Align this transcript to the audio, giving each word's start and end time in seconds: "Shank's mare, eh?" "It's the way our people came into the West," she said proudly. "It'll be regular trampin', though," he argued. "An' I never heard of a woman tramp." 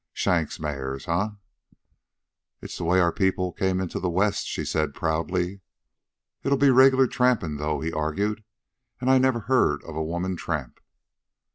"Shank's 0.13 0.59
mare, 0.59 0.97
eh?" 1.07 1.27
"It's 2.59 2.75
the 2.79 2.83
way 2.85 2.99
our 2.99 3.11
people 3.11 3.53
came 3.53 3.79
into 3.79 3.99
the 3.99 4.09
West," 4.09 4.47
she 4.47 4.65
said 4.65 4.95
proudly. 4.95 5.61
"It'll 6.41 6.57
be 6.57 6.71
regular 6.71 7.05
trampin', 7.05 7.57
though," 7.57 7.81
he 7.81 7.93
argued. 7.93 8.43
"An' 8.99 9.09
I 9.09 9.19
never 9.19 9.41
heard 9.41 9.83
of 9.83 9.95
a 9.95 10.03
woman 10.03 10.35
tramp." 10.37 10.79